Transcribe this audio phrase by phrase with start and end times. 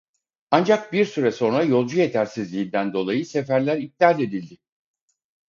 [0.51, 4.57] Ancak bir süre sonra yolcu yetersizliğinden dolayı seferler iptal edildi.